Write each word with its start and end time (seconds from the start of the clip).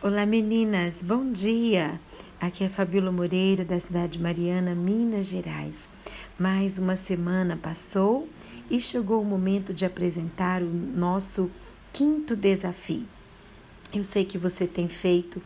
Olá 0.00 0.24
meninas, 0.24 1.02
bom 1.02 1.32
dia! 1.32 2.00
Aqui 2.40 2.62
é 2.62 2.68
Fabíola 2.68 3.10
Moreira, 3.10 3.64
da 3.64 3.80
cidade 3.80 4.12
de 4.12 4.22
Mariana, 4.22 4.72
Minas 4.72 5.26
Gerais. 5.26 5.88
Mais 6.38 6.78
uma 6.78 6.94
semana 6.94 7.58
passou 7.60 8.28
e 8.70 8.80
chegou 8.80 9.20
o 9.20 9.24
momento 9.24 9.74
de 9.74 9.84
apresentar 9.84 10.62
o 10.62 10.66
nosso 10.66 11.50
quinto 11.92 12.36
desafio. 12.36 13.04
Eu 13.92 14.04
sei 14.04 14.24
que 14.24 14.38
você 14.38 14.68
tem 14.68 14.88
feito 14.88 15.42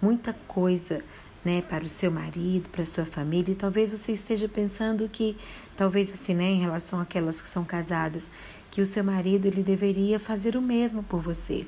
muita 0.00 0.32
coisa 0.46 1.02
né, 1.44 1.60
para 1.62 1.82
o 1.82 1.88
seu 1.88 2.12
marido, 2.12 2.70
para 2.70 2.82
a 2.82 2.86
sua 2.86 3.04
família, 3.04 3.50
e 3.50 3.56
talvez 3.56 3.90
você 3.90 4.12
esteja 4.12 4.48
pensando 4.48 5.08
que, 5.08 5.36
talvez 5.76 6.12
assim, 6.12 6.32
né, 6.32 6.44
em 6.44 6.60
relação 6.60 7.00
àquelas 7.00 7.42
que 7.42 7.48
são 7.48 7.64
casadas, 7.64 8.30
que 8.70 8.80
o 8.80 8.86
seu 8.86 9.02
marido 9.02 9.46
ele 9.46 9.64
deveria 9.64 10.20
fazer 10.20 10.56
o 10.56 10.62
mesmo 10.62 11.02
por 11.02 11.20
você. 11.20 11.66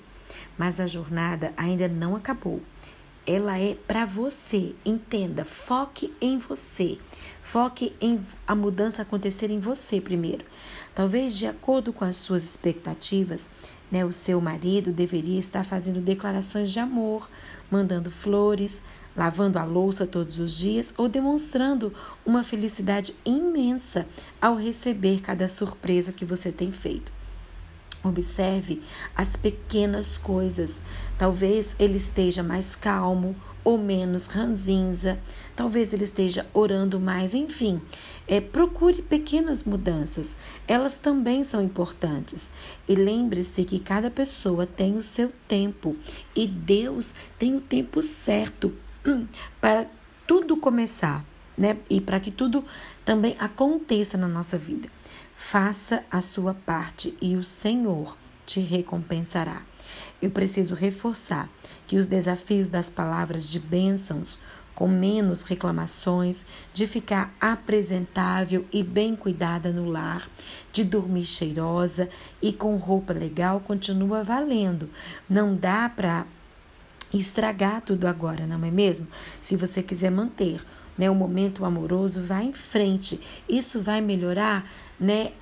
Mas 0.56 0.80
a 0.80 0.86
jornada 0.86 1.52
ainda 1.56 1.88
não 1.88 2.16
acabou. 2.16 2.60
Ela 3.26 3.58
é 3.58 3.76
para 3.86 4.06
você. 4.06 4.74
Entenda, 4.84 5.44
foque 5.44 6.12
em 6.20 6.38
você. 6.38 6.98
Foque 7.42 7.94
em 8.00 8.20
a 8.46 8.54
mudança 8.54 9.02
acontecer 9.02 9.50
em 9.50 9.60
você 9.60 10.00
primeiro. 10.00 10.44
Talvez 10.94 11.34
de 11.34 11.46
acordo 11.46 11.92
com 11.92 12.04
as 12.04 12.16
suas 12.16 12.44
expectativas, 12.44 13.48
né, 13.90 14.04
o 14.04 14.12
seu 14.12 14.40
marido 14.40 14.92
deveria 14.92 15.38
estar 15.38 15.64
fazendo 15.64 16.00
declarações 16.00 16.70
de 16.70 16.80
amor, 16.80 17.28
mandando 17.70 18.10
flores, 18.10 18.82
lavando 19.16 19.58
a 19.58 19.64
louça 19.64 20.06
todos 20.06 20.38
os 20.38 20.56
dias 20.56 20.94
ou 20.96 21.08
demonstrando 21.08 21.92
uma 22.24 22.44
felicidade 22.44 23.14
imensa 23.24 24.06
ao 24.40 24.54
receber 24.54 25.20
cada 25.20 25.48
surpresa 25.48 26.12
que 26.12 26.24
você 26.24 26.52
tem 26.52 26.70
feito. 26.70 27.17
Observe 28.02 28.82
as 29.14 29.36
pequenas 29.36 30.16
coisas. 30.16 30.80
Talvez 31.18 31.74
ele 31.78 31.98
esteja 31.98 32.42
mais 32.42 32.74
calmo 32.74 33.34
ou 33.64 33.76
menos 33.76 34.26
ranzinza. 34.26 35.18
Talvez 35.56 35.92
ele 35.92 36.04
esteja 36.04 36.46
orando 36.54 37.00
mais. 37.00 37.34
Enfim, 37.34 37.80
é, 38.26 38.40
procure 38.40 39.02
pequenas 39.02 39.64
mudanças. 39.64 40.36
Elas 40.66 40.96
também 40.96 41.42
são 41.42 41.62
importantes. 41.62 42.44
E 42.88 42.94
lembre-se 42.94 43.64
que 43.64 43.80
cada 43.80 44.10
pessoa 44.10 44.66
tem 44.66 44.96
o 44.96 45.02
seu 45.02 45.32
tempo 45.48 45.96
e 46.36 46.46
Deus 46.46 47.14
tem 47.38 47.56
o 47.56 47.60
tempo 47.60 48.02
certo 48.02 48.72
para 49.60 49.86
tudo 50.26 50.56
começar, 50.56 51.24
né? 51.56 51.76
E 51.90 52.00
para 52.00 52.20
que 52.20 52.30
tudo 52.30 52.64
também 53.04 53.34
aconteça 53.38 54.16
na 54.16 54.28
nossa 54.28 54.56
vida. 54.56 54.88
Faça 55.40 56.04
a 56.10 56.20
sua 56.20 56.52
parte 56.52 57.16
e 57.22 57.34
o 57.34 57.42
Senhor 57.42 58.18
te 58.44 58.60
recompensará. 58.60 59.62
Eu 60.20 60.30
preciso 60.30 60.74
reforçar 60.74 61.48
que 61.86 61.96
os 61.96 62.06
desafios 62.06 62.68
das 62.68 62.90
palavras 62.90 63.48
de 63.48 63.58
bênçãos, 63.58 64.36
com 64.74 64.86
menos 64.86 65.42
reclamações, 65.42 66.44
de 66.74 66.86
ficar 66.86 67.32
apresentável 67.40 68.66
e 68.70 68.82
bem 68.82 69.16
cuidada 69.16 69.70
no 69.70 69.88
lar, 69.88 70.28
de 70.70 70.84
dormir 70.84 71.24
cheirosa 71.24 72.10
e 72.42 72.52
com 72.52 72.76
roupa 72.76 73.14
legal, 73.14 73.60
continua 73.60 74.22
valendo. 74.22 74.90
Não 75.30 75.54
dá 75.54 75.88
para 75.88 76.26
estragar 77.12 77.80
tudo 77.80 78.06
agora, 78.06 78.46
não 78.46 78.64
é 78.64 78.70
mesmo? 78.70 79.06
Se 79.40 79.56
você 79.56 79.82
quiser 79.82 80.10
manter 80.10 80.60
né, 80.96 81.08
o 81.08 81.14
momento 81.14 81.64
amoroso, 81.64 82.22
vá 82.22 82.42
em 82.42 82.52
frente. 82.52 83.20
Isso 83.48 83.80
vai 83.80 84.00
melhorar 84.00 84.68
né, 84.98 85.32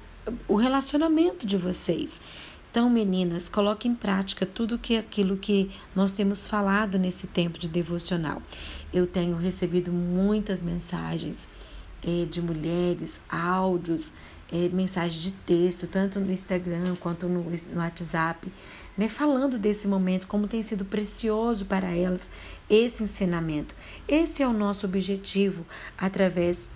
o 0.47 0.57
relacionamento 0.57 1.47
de 1.47 1.57
vocês. 1.57 2.21
Então, 2.71 2.91
meninas, 2.91 3.49
coloque 3.49 3.89
em 3.89 3.95
prática 3.95 4.45
tudo 4.45 4.79
que 4.79 4.99
aquilo 4.99 5.39
que 5.39 5.71
nós 5.95 6.11
temos 6.11 6.47
falado 6.47 6.99
nesse 6.99 7.27
tempo 7.27 7.59
de 7.59 7.69
devocional. 7.69 8.43
Eu 8.93 9.07
tenho 9.07 9.35
recebido 9.37 9.91
muitas 9.91 10.63
mensagens 10.63 11.49
é, 12.03 12.27
de 12.27 12.43
mulheres, 12.43 13.19
áudios, 13.31 14.13
mensagens 14.73 15.23
de 15.23 15.33
texto, 15.33 15.87
tanto 15.87 16.21
no 16.21 16.31
Instagram 16.31 16.95
quanto 17.01 17.27
no, 17.27 17.43
no 17.43 17.79
WhatsApp, 17.81 18.47
né, 18.97 19.09
falando 19.09 19.59
desse 19.59 19.87
momento, 19.87 20.27
como 20.27 20.49
tem 20.49 20.63
sido 20.63 20.85
precioso 20.85 21.65
para 21.67 21.91
elas 21.91 22.31
esse 22.69 23.03
ensinamento. 23.03 23.75
Esse 24.09 24.43
é 24.43 24.49
o 24.49 24.53
nosso 24.53 24.87
objetivo 24.87 25.65
através 25.99 26.69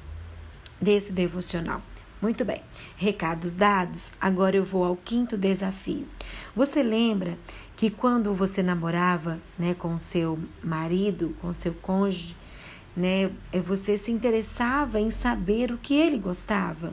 desse 0.80 1.12
devocional. 1.12 1.82
Muito 2.20 2.44
bem, 2.44 2.60
recados 2.98 3.54
dados, 3.54 4.12
agora 4.20 4.54
eu 4.54 4.62
vou 4.62 4.84
ao 4.84 4.94
quinto 4.94 5.38
desafio. 5.38 6.06
Você 6.54 6.82
lembra 6.82 7.38
que 7.76 7.88
quando 7.88 8.34
você 8.34 8.62
namorava 8.62 9.38
né, 9.58 9.72
com 9.72 9.96
seu 9.96 10.38
marido, 10.62 11.34
com 11.40 11.50
seu 11.50 11.72
cônjuge, 11.72 12.36
né, 12.94 13.30
você 13.64 13.96
se 13.96 14.12
interessava 14.12 15.00
em 15.00 15.10
saber 15.10 15.72
o 15.72 15.78
que 15.78 15.94
ele 15.94 16.18
gostava? 16.18 16.92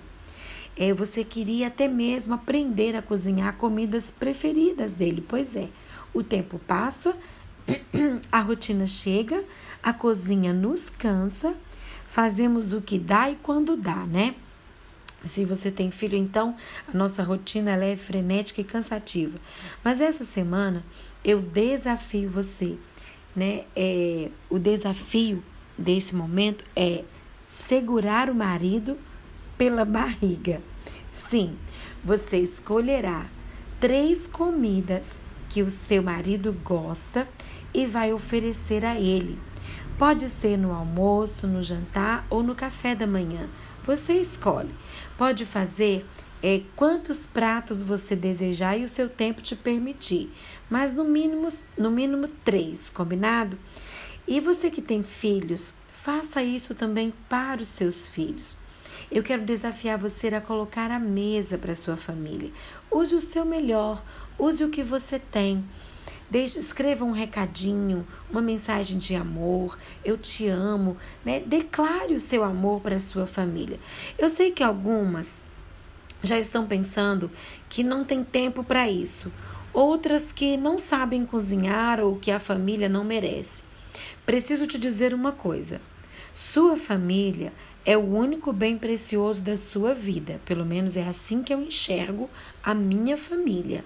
É, 0.78 0.94
você 0.94 1.24
queria 1.24 1.68
até 1.68 1.88
mesmo 1.88 2.36
aprender 2.36 2.96
a 2.96 3.02
cozinhar 3.02 3.56
comidas 3.56 4.12
preferidas 4.12 4.94
dele. 4.94 5.24
Pois 5.28 5.56
é, 5.56 5.68
o 6.14 6.22
tempo 6.22 6.60
passa, 6.60 7.18
a 8.32 8.40
rotina 8.42 8.86
chega, 8.86 9.44
a 9.82 9.92
cozinha 9.92 10.54
nos 10.54 10.90
cansa, 10.90 11.56
fazemos 12.10 12.74
o 12.74 12.82
que 12.82 13.00
dá 13.00 13.30
e 13.30 13.36
quando 13.36 13.76
dá, 13.76 14.06
né? 14.06 14.36
Se 15.26 15.44
você 15.44 15.72
tem 15.72 15.90
filho, 15.90 16.16
então 16.16 16.56
a 16.88 16.96
nossa 16.96 17.24
rotina 17.24 17.72
ela 17.72 17.84
é 17.84 17.98
frenética 17.98 18.62
e 18.62 18.64
cansativa. 18.64 19.40
Mas 19.84 20.00
essa 20.00 20.24
semana 20.24 20.84
eu 21.24 21.42
desafio 21.42 22.30
você, 22.30 22.78
né? 23.36 23.64
É, 23.76 24.30
o 24.48 24.60
desafio 24.60 25.44
desse 25.76 26.16
momento 26.16 26.64
é 26.76 27.04
segurar 27.44 28.30
o 28.30 28.36
marido 28.36 28.96
pela 29.58 29.84
barriga. 29.84 30.62
Sim, 31.12 31.56
você 32.04 32.38
escolherá 32.38 33.26
três 33.80 34.28
comidas 34.28 35.10
que 35.50 35.62
o 35.62 35.70
seu 35.70 36.04
marido 36.04 36.54
gosta 36.64 37.28
e 37.74 37.86
vai 37.86 38.14
oferecer 38.14 38.86
a 38.86 39.00
ele. 39.00 39.38
Pode 39.98 40.30
ser 40.30 40.58
no 40.58 40.72
almoço, 40.72 41.48
no 41.48 41.64
jantar 41.64 42.26
ou 42.30 42.44
no 42.44 42.54
café 42.54 42.94
da 42.94 43.08
manhã. 43.08 43.48
Você 43.86 44.14
escolhe. 44.14 44.70
Pode 45.18 45.46
fazer 45.46 46.06
é, 46.42 46.62
quantos 46.76 47.26
pratos 47.26 47.82
você 47.82 48.16
desejar 48.16 48.78
e 48.78 48.84
o 48.84 48.88
seu 48.88 49.10
tempo 49.10 49.42
te 49.42 49.56
permitir, 49.56 50.32
mas 50.70 50.94
no 50.94 51.04
mínimo, 51.04 51.48
no 51.78 51.90
mínimo 51.90 52.28
três, 52.46 52.90
combinado? 52.90 53.58
E 54.28 54.40
você 54.40 54.70
que 54.70 54.82
tem 54.82 55.02
filhos, 55.02 55.74
faça 55.92 56.44
isso 56.44 56.76
também 56.76 57.12
para 57.28 57.62
os 57.62 57.68
seus 57.68 58.08
filhos. 58.08 58.58
Eu 59.10 59.24
quero 59.24 59.44
desafiar 59.44 59.98
você 59.98 60.28
a 60.28 60.42
colocar 60.42 60.92
a 60.92 61.00
mesa 61.00 61.58
para 61.58 61.74
sua 61.74 61.96
família. 61.96 62.52
Use 62.92 63.16
o 63.16 63.22
seu 63.22 63.46
melhor, 63.46 64.04
use 64.38 64.64
o 64.64 64.70
que 64.70 64.84
você 64.84 65.18
tem. 65.18 65.64
Deixe, 66.30 66.60
escreva 66.60 67.06
um 67.06 67.12
recadinho, 67.12 68.06
uma 68.30 68.42
mensagem 68.42 68.98
de 68.98 69.16
amor, 69.16 69.80
eu 70.04 70.18
te 70.18 70.48
amo, 70.48 70.98
né? 71.24 71.40
Declare 71.40 72.14
o 72.14 72.20
seu 72.20 72.44
amor 72.44 72.82
para 72.82 73.00
sua 73.00 73.26
família. 73.26 73.80
Eu 74.18 74.28
sei 74.28 74.52
que 74.52 74.62
algumas 74.62 75.40
já 76.22 76.38
estão 76.38 76.68
pensando 76.68 77.32
que 77.70 77.84
não 77.84 78.04
tem 78.04 78.26
tempo 78.26 78.62
para 78.62 78.90
isso, 78.90 79.32
outras 79.72 80.34
que 80.34 80.58
não 80.58 80.78
sabem 80.78 81.26
cozinhar 81.26 82.02
ou 82.02 82.18
que 82.18 82.30
a 82.30 82.40
família 82.40 82.90
não 82.90 83.06
merece. 83.06 83.64
Preciso 84.26 84.68
te 84.68 84.78
dizer 84.78 85.14
uma 85.14 85.32
coisa: 85.32 85.80
sua 86.34 86.76
família 86.76 87.54
é 87.88 87.96
o 87.96 88.02
único 88.02 88.52
bem 88.52 88.78
precioso 88.78 89.40
da 89.40 89.56
sua 89.56 89.94
vida, 89.94 90.42
pelo 90.44 90.66
menos 90.66 90.98
é 90.98 91.08
assim 91.08 91.42
que 91.42 91.54
eu 91.54 91.62
enxergo 91.62 92.30
a 92.62 92.74
minha 92.74 93.16
família. 93.16 93.82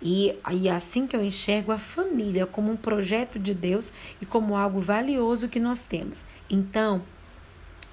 E, 0.00 0.34
e 0.52 0.70
assim 0.70 1.06
que 1.06 1.14
eu 1.14 1.22
enxergo 1.22 1.70
a 1.70 1.78
família 1.78 2.46
como 2.46 2.72
um 2.72 2.76
projeto 2.76 3.38
de 3.38 3.52
Deus 3.52 3.92
e 4.22 4.26
como 4.26 4.56
algo 4.56 4.80
valioso 4.80 5.50
que 5.50 5.60
nós 5.60 5.82
temos. 5.82 6.24
Então, 6.48 7.02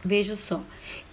veja 0.03 0.37
só, 0.37 0.63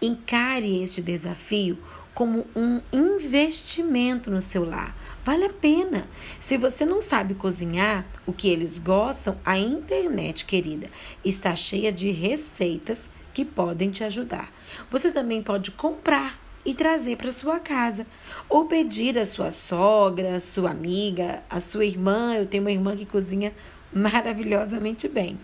encare 0.00 0.80
este 0.80 1.02
desafio 1.02 1.76
como 2.14 2.46
um 2.54 2.80
investimento 2.92 4.30
no 4.30 4.40
seu 4.40 4.64
lar. 4.64 4.96
Vale 5.24 5.46
a 5.46 5.52
pena. 5.52 6.06
Se 6.38 6.56
você 6.56 6.84
não 6.84 7.02
sabe 7.02 7.34
cozinhar 7.34 8.06
o 8.24 8.32
que 8.32 8.48
eles 8.48 8.78
gostam, 8.78 9.36
a 9.44 9.58
internet, 9.58 10.44
querida, 10.44 10.88
está 11.24 11.56
cheia 11.56 11.92
de 11.92 12.12
receitas 12.12 13.08
que 13.40 13.44
podem 13.46 13.90
te 13.90 14.04
ajudar. 14.04 14.52
Você 14.90 15.10
também 15.10 15.42
pode 15.42 15.70
comprar 15.70 16.38
e 16.62 16.74
trazer 16.74 17.16
para 17.16 17.32
sua 17.32 17.58
casa. 17.58 18.06
Ou 18.50 18.66
pedir 18.66 19.18
à 19.18 19.24
sua 19.24 19.50
sogra, 19.50 20.36
à 20.36 20.40
sua 20.40 20.70
amiga, 20.70 21.42
à 21.48 21.58
sua 21.58 21.86
irmã. 21.86 22.34
Eu 22.34 22.44
tenho 22.44 22.62
uma 22.62 22.70
irmã 22.70 22.94
que 22.94 23.06
cozinha 23.06 23.54
maravilhosamente 23.90 25.08
bem. 25.08 25.38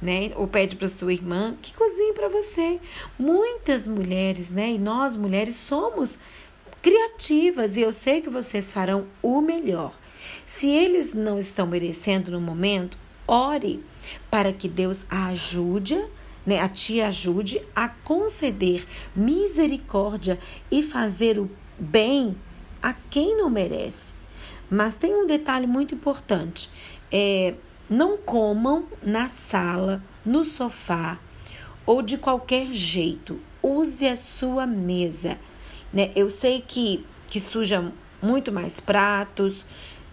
Né? 0.00 0.30
Ou 0.36 0.46
pede 0.46 0.74
para 0.76 0.88
sua 0.88 1.12
irmã 1.12 1.54
que 1.60 1.74
cozinhe 1.74 2.14
para 2.14 2.28
você. 2.28 2.80
Muitas 3.18 3.86
mulheres, 3.86 4.48
né? 4.48 4.72
E 4.72 4.78
nós 4.78 5.14
mulheres 5.14 5.56
somos 5.56 6.18
criativas 6.80 7.76
e 7.76 7.82
eu 7.82 7.92
sei 7.92 8.22
que 8.22 8.30
vocês 8.30 8.72
farão 8.72 9.04
o 9.20 9.42
melhor. 9.42 9.92
Se 10.46 10.66
eles 10.70 11.12
não 11.12 11.38
estão 11.38 11.66
merecendo 11.66 12.30
no 12.30 12.40
momento, 12.40 12.96
ore 13.26 13.84
para 14.30 14.50
que 14.50 14.66
Deus 14.66 15.04
a 15.10 15.26
ajude, 15.26 16.02
né, 16.48 16.60
a 16.62 16.68
te 16.68 16.98
ajude 17.02 17.60
a 17.76 17.90
conceder 17.90 18.86
misericórdia 19.14 20.38
e 20.70 20.82
fazer 20.82 21.38
o 21.38 21.50
bem 21.78 22.34
a 22.82 22.94
quem 22.94 23.36
não 23.36 23.50
merece. 23.50 24.14
Mas 24.70 24.94
tem 24.94 25.14
um 25.14 25.26
detalhe 25.26 25.66
muito 25.66 25.94
importante: 25.94 26.70
é, 27.12 27.52
não 27.88 28.16
comam 28.16 28.86
na 29.02 29.28
sala, 29.28 30.02
no 30.24 30.42
sofá 30.42 31.18
ou 31.84 32.00
de 32.00 32.16
qualquer 32.16 32.72
jeito. 32.72 33.38
Use 33.62 34.06
a 34.06 34.16
sua 34.16 34.66
mesa. 34.66 35.36
Né? 35.92 36.10
Eu 36.16 36.30
sei 36.30 36.62
que, 36.66 37.04
que 37.26 37.42
suja 37.42 37.92
muito 38.22 38.50
mais 38.50 38.80
pratos, 38.80 39.66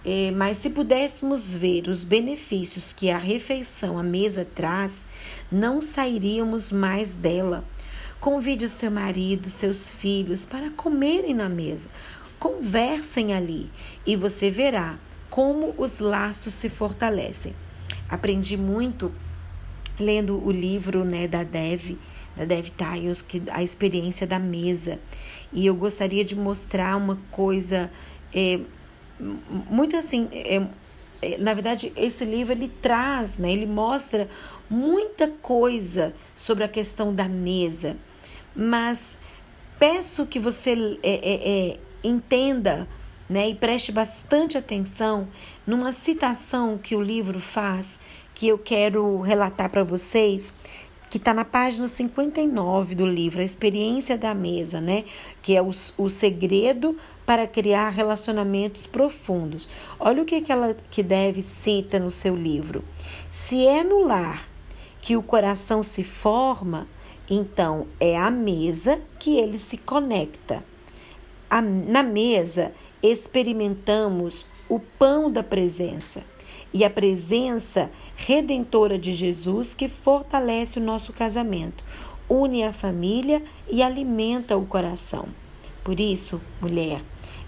é, 0.06 0.30
mas 0.30 0.58
se 0.58 0.70
pudéssemos 0.70 1.52
ver 1.52 1.88
os 1.88 2.04
benefícios 2.04 2.94
que 2.94 3.10
a 3.10 3.18
refeição 3.18 3.98
à 3.98 4.04
mesa 4.04 4.46
traz, 4.54 5.04
não 5.52 5.82
sairíamos 5.82 6.72
mais 6.72 7.12
dela. 7.12 7.66
Convide 8.20 8.66
o 8.66 8.70
seu 8.70 8.92
marido, 8.92 9.50
seus 9.50 9.90
filhos 9.90 10.46
para 10.46 10.70
comerem 10.70 11.34
na 11.34 11.50
mesa. 11.50 11.90
Conversem 12.40 13.34
ali 13.34 13.68
e 14.06 14.16
você 14.16 14.52
verá 14.52 14.96
como 15.28 15.74
os 15.76 15.98
laços 15.98 16.54
se 16.54 16.70
fortalecem. 16.70 17.56
Aprendi 18.08 18.56
muito 18.56 19.12
lendo 20.00 20.38
o 20.46 20.52
livro 20.52 21.04
né, 21.04 21.28
da 21.28 21.44
Dev, 21.44 21.98
da 22.36 22.46
Dev 22.46 22.68
Tiles, 22.70 23.24
que 23.24 23.42
a 23.50 23.64
experiência 23.64 24.28
da 24.28 24.38
mesa. 24.38 25.00
E 25.52 25.66
eu 25.66 25.76
gostaria 25.76 26.24
de 26.24 26.36
mostrar 26.36 26.96
uma 26.96 27.18
coisa 27.32 27.90
é, 28.34 28.60
muito 29.20 29.96
assim. 29.96 30.30
É, 30.32 30.62
é, 31.22 31.38
na 31.38 31.54
verdade, 31.54 31.92
esse 31.96 32.26
livro 32.26 32.54
ele 32.54 32.68
traz, 32.82 33.38
né, 33.38 33.52
ele 33.52 33.66
mostra 33.66 34.30
muita 34.70 35.28
coisa 35.28 36.14
sobre 36.36 36.64
a 36.64 36.68
questão 36.68 37.14
da 37.14 37.28
mesa, 37.28 37.96
mas 38.56 39.18
peço 39.80 40.26
que 40.26 40.40
você 40.40 41.00
é, 41.02 41.14
é, 41.14 41.70
é, 41.72 41.80
entenda 42.04 42.88
né, 43.30 43.50
e 43.50 43.56
preste 43.56 43.92
bastante 43.92 44.58
atenção 44.58 45.28
numa 45.66 45.92
citação 45.92 46.78
que 46.78 46.96
o 46.96 47.02
livro 47.02 47.40
faz, 47.40 48.00
que 48.34 48.48
eu 48.48 48.58
quero 48.58 49.22
relatar 49.22 49.70
para 49.70 49.84
vocês, 49.84 50.54
que 51.10 51.18
está 51.18 51.34
na 51.34 51.46
página 51.46 51.88
59 51.88 52.94
do 52.94 53.06
livro, 53.06 53.42
A 53.42 53.44
Experiência 53.44 54.18
da 54.18 54.34
Mesa, 54.34 54.82
né? 54.82 55.06
Que 55.42 55.56
é 55.56 55.62
o, 55.62 55.70
o 55.98 56.10
segredo 56.10 56.98
para 57.26 57.48
criar 57.48 57.90
relacionamentos 57.90 58.86
profundos. 58.86 59.68
Olha 60.00 60.22
o 60.22 60.26
que, 60.26 60.42
que 60.42 60.52
ela 60.52 60.76
que 60.92 61.02
deve 61.02 61.42
cita 61.42 62.00
no 62.00 62.12
seu 62.12 62.36
livro. 62.36 62.84
Se 63.32 63.66
é 63.66 63.84
no 63.84 64.06
lar 64.06 64.48
que 65.02 65.16
o 65.16 65.24
coração 65.24 65.82
se 65.82 66.04
forma, 66.04 66.88
então 67.30 67.88
é 68.00 68.18
a 68.18 68.30
mesa 68.30 69.00
que 69.20 69.38
ele 69.38 69.58
se 69.58 69.78
conecta. 69.78 70.64
A, 71.50 71.62
na 71.62 72.04
mesa 72.04 72.72
experimentamos 73.02 74.46
o 74.68 74.80
pão 74.80 75.32
da 75.32 75.44
presença 75.44 76.24
e 76.74 76.84
a 76.84 76.90
presença 76.90 77.90
redentora 78.16 78.98
de 78.98 79.14
Jesus 79.14 79.74
que 79.74 79.88
fortalece 79.88 80.80
o 80.80 80.84
nosso 80.84 81.14
casamento, 81.14 81.84
une 82.30 82.64
a 82.64 82.74
família 82.74 83.42
e 83.70 83.82
alimenta 83.82 84.58
o 84.58 84.66
coração. 84.66 85.28
Por 85.86 86.00
isso, 86.00 86.42
mulher, 86.60 87.00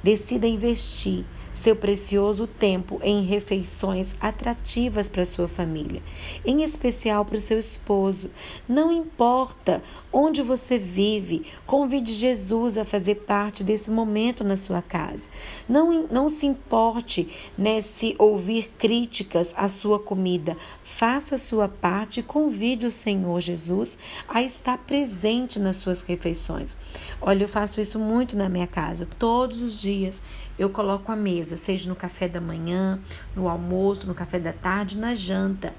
decida 0.04 0.46
investir 0.46 1.26
seu 1.58 1.76
precioso 1.76 2.46
tempo 2.46 3.00
em 3.04 3.24
refeições 3.24 4.14
atrativas 4.22 5.08
para 5.08 5.26
sua 5.26 5.48
família, 5.48 6.02
em 6.46 6.64
especial 6.64 7.26
para 7.26 7.38
o 7.38 7.42
seu 7.42 7.58
esposo. 7.58 8.30
Não 8.70 8.92
importa 8.92 9.84
onde 10.14 10.42
você 10.42 10.78
vive, 10.78 11.48
convide 11.66 12.14
Jesus 12.14 12.78
a 12.78 12.86
fazer 12.86 13.16
parte 13.16 13.64
desse 13.64 13.90
momento 13.90 14.44
na 14.44 14.56
sua 14.56 14.82
casa. 14.82 15.28
Não, 15.68 16.08
não 16.08 16.30
se 16.30 16.46
importe 16.46 17.28
né, 17.58 17.82
se 17.82 18.16
ouvir 18.20 18.72
críticas 18.78 19.54
à 19.58 19.68
sua 19.68 20.00
comida. 20.00 20.56
Faça 20.84 21.36
a 21.36 21.40
sua 21.40 21.68
parte 21.68 22.20
e 22.20 22.24
convide 22.24 22.86
o 22.86 22.92
Senhor 22.92 23.42
Jesus 23.42 23.98
a 24.28 24.42
estar 24.42 24.78
presente 24.78 25.60
nas 25.60 25.78
suas 25.78 26.02
refeições. 26.02 26.78
Olha, 27.20 27.44
eu 27.44 27.50
faço 27.50 27.82
isso 27.82 27.98
muito 28.00 28.38
na 28.38 28.48
minha 28.48 28.68
casa. 28.68 29.08
Todos 29.18 29.62
os 29.62 29.80
dias 29.80 30.22
eu 30.58 30.72
coloco 30.72 31.12
a 31.12 31.16
mesa, 31.16 31.47
seja 31.56 31.88
no 31.88 31.96
café 31.96 32.28
da 32.28 32.42
manhã, 32.42 33.00
no 33.36 33.48
almoço, 33.48 34.08
no 34.08 34.14
café 34.14 34.40
da 34.40 34.52
tarde, 34.52 34.98
na 34.98 35.14
janta. 35.14 35.74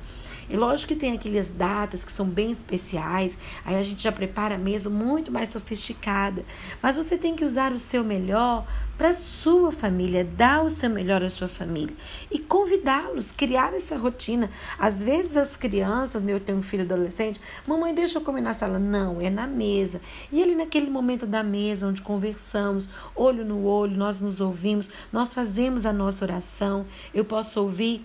E 0.48 0.56
lógico 0.56 0.94
que 0.94 0.98
tem 0.98 1.12
aquelas 1.12 1.50
datas 1.50 2.04
que 2.04 2.12
são 2.12 2.26
bem 2.26 2.50
especiais, 2.50 3.36
aí 3.66 3.76
a 3.76 3.82
gente 3.82 4.02
já 4.02 4.10
prepara 4.10 4.54
a 4.54 4.58
mesa 4.58 4.88
muito 4.88 5.30
mais 5.30 5.50
sofisticada. 5.50 6.42
Mas 6.80 6.96
você 6.96 7.18
tem 7.18 7.36
que 7.36 7.44
usar 7.44 7.72
o 7.72 7.78
seu 7.78 8.02
melhor 8.02 8.66
para 8.98 9.12
sua 9.12 9.70
família, 9.70 10.24
dar 10.24 10.64
o 10.64 10.68
seu 10.68 10.90
melhor 10.90 11.22
à 11.22 11.30
sua 11.30 11.46
família 11.46 11.94
e 12.28 12.38
convidá-los, 12.38 13.30
criar 13.30 13.72
essa 13.72 13.96
rotina. 13.96 14.50
Às 14.76 15.04
vezes 15.04 15.36
as 15.36 15.56
crianças, 15.56 16.20
né, 16.20 16.32
eu 16.32 16.40
tenho 16.40 16.58
um 16.58 16.62
filho 16.62 16.82
adolescente, 16.82 17.40
mamãe, 17.64 17.94
deixa 17.94 18.18
eu 18.18 18.22
comer 18.22 18.40
na 18.40 18.52
sala. 18.52 18.78
Não, 18.78 19.20
é 19.20 19.30
na 19.30 19.46
mesa. 19.46 20.00
E 20.32 20.42
ali 20.42 20.56
naquele 20.56 20.90
momento 20.90 21.26
da 21.26 21.44
mesa, 21.44 21.86
onde 21.86 22.02
conversamos, 22.02 22.90
olho 23.14 23.44
no 23.44 23.64
olho, 23.64 23.96
nós 23.96 24.18
nos 24.18 24.40
ouvimos, 24.40 24.90
nós 25.12 25.32
fazemos 25.32 25.86
a 25.86 25.92
nossa 25.92 26.24
oração. 26.24 26.84
Eu 27.14 27.24
posso 27.24 27.62
ouvir 27.62 28.04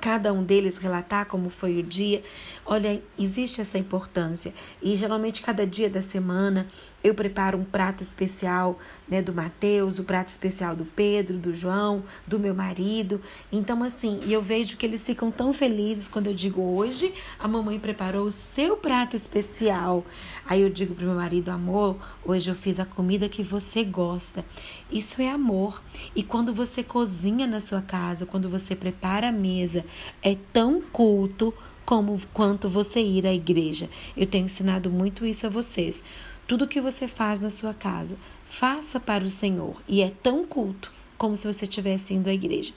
cada 0.00 0.32
um 0.32 0.42
deles 0.42 0.78
relatar 0.78 1.26
como 1.26 1.50
foi 1.50 1.78
o 1.78 1.82
dia. 1.82 2.22
Olha, 2.64 3.02
existe 3.18 3.60
essa 3.60 3.78
importância. 3.78 4.54
E 4.82 4.96
geralmente 4.96 5.42
cada 5.42 5.66
dia 5.66 5.90
da 5.90 6.00
semana 6.00 6.66
eu 7.02 7.14
preparo 7.14 7.58
um 7.58 7.64
prato 7.64 8.02
especial, 8.02 8.78
né, 9.08 9.20
do 9.22 9.32
Mateus, 9.32 9.98
o 9.98 10.04
prato 10.04 10.28
especial 10.28 10.76
do 10.76 10.84
Pedro, 10.84 11.36
do 11.36 11.54
João, 11.54 12.02
do 12.26 12.38
meu 12.38 12.54
marido. 12.54 13.20
Então 13.50 13.82
assim, 13.82 14.20
e 14.24 14.32
eu 14.32 14.40
vejo 14.42 14.76
que 14.76 14.86
eles 14.86 15.04
ficam 15.04 15.30
tão 15.30 15.52
felizes 15.52 16.08
quando 16.08 16.28
eu 16.28 16.34
digo 16.34 16.60
hoje 16.60 17.12
a 17.38 17.48
mamãe 17.48 17.78
preparou 17.78 18.26
o 18.26 18.30
seu 18.30 18.76
prato 18.76 19.16
especial. 19.16 20.04
Aí 20.46 20.62
eu 20.62 20.70
digo 20.70 20.94
pro 20.94 21.06
meu 21.06 21.14
marido, 21.14 21.50
amor, 21.50 21.96
hoje 22.24 22.50
eu 22.50 22.54
fiz 22.54 22.80
a 22.80 22.84
comida 22.84 23.28
que 23.28 23.42
você 23.42 23.84
gosta. 23.84 24.44
Isso 24.90 25.22
é 25.22 25.28
amor. 25.28 25.80
E 26.14 26.22
quando 26.22 26.52
você 26.52 26.82
cozinha 26.82 27.46
na 27.46 27.60
sua 27.60 27.80
casa, 27.80 28.26
quando 28.26 28.48
você 28.48 28.74
prepara 28.74 29.28
a 29.28 29.32
mesa, 29.32 29.84
é 30.22 30.36
tão 30.52 30.80
culto 30.80 31.52
como 31.84 32.20
quanto 32.32 32.68
você 32.68 33.00
ir 33.00 33.26
à 33.26 33.34
igreja. 33.34 33.88
Eu 34.16 34.26
tenho 34.26 34.46
ensinado 34.46 34.90
muito 34.90 35.26
isso 35.26 35.46
a 35.46 35.50
vocês. 35.50 36.04
Tudo 36.46 36.68
que 36.68 36.80
você 36.80 37.08
faz 37.08 37.40
na 37.40 37.50
sua 37.50 37.74
casa, 37.74 38.16
faça 38.48 39.00
para 39.00 39.24
o 39.24 39.30
Senhor 39.30 39.74
e 39.88 40.02
é 40.02 40.12
tão 40.22 40.44
culto 40.44 40.92
como 41.18 41.36
se 41.36 41.46
você 41.46 41.64
estivesse 41.64 42.14
indo 42.14 42.28
à 42.28 42.32
igreja. 42.32 42.72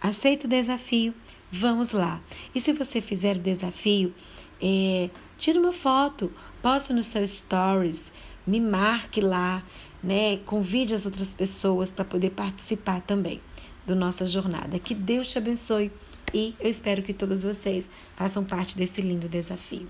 Aceita 0.00 0.46
o 0.46 0.50
desafio? 0.50 1.14
Vamos 1.50 1.92
lá. 1.92 2.20
E 2.54 2.60
se 2.60 2.72
você 2.72 3.00
fizer 3.00 3.36
o 3.36 3.40
desafio, 3.40 4.12
é, 4.60 5.08
tira 5.38 5.58
uma 5.58 5.72
foto, 5.72 6.30
poste 6.60 6.92
no 6.92 7.02
seu 7.02 7.26
stories, 7.26 8.12
me 8.46 8.60
marque 8.60 9.20
lá, 9.20 9.62
né? 10.02 10.38
Convide 10.38 10.94
as 10.94 11.06
outras 11.06 11.32
pessoas 11.32 11.90
para 11.90 12.04
poder 12.04 12.30
participar 12.30 13.00
também 13.02 13.40
da 13.86 13.94
nossa 13.94 14.26
jornada. 14.26 14.78
Que 14.78 14.94
Deus 14.94 15.30
te 15.30 15.38
abençoe 15.38 15.90
e 16.32 16.54
eu 16.60 16.70
espero 16.70 17.02
que 17.02 17.12
todos 17.12 17.42
vocês 17.42 17.88
façam 18.16 18.44
parte 18.44 18.76
desse 18.76 19.00
lindo 19.00 19.28
desafio. 19.28 19.86